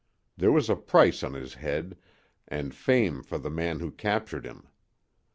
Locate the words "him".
4.47-4.67